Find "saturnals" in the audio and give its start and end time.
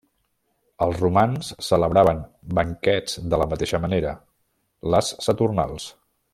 5.29-5.91